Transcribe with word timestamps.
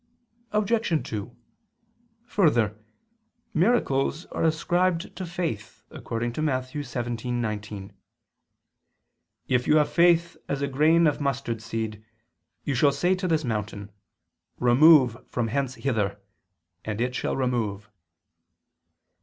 Obj. 0.51 1.03
2: 1.07 1.35
Further, 2.25 2.75
miracles 3.53 4.25
are 4.31 4.43
ascribed 4.43 5.15
to 5.15 5.27
faith, 5.27 5.83
according 5.91 6.33
to 6.33 6.41
Matt. 6.41 6.63
17:19, 6.63 7.91
"If 9.47 9.67
you 9.67 9.75
have 9.75 9.91
faith 9.93 10.37
as 10.49 10.63
a 10.63 10.67
grain 10.67 11.05
of 11.05 11.21
mustard 11.21 11.61
seed 11.61 12.03
you 12.63 12.73
shall 12.73 12.91
say 12.91 13.13
to 13.13 13.27
this 13.27 13.43
mountain: 13.45 13.91
Remove 14.59 15.23
from 15.29 15.49
hence 15.49 15.75
hither, 15.75 16.19
and 16.83 16.99
it 16.99 17.13
shall 17.13 17.35
remove." 17.35 17.87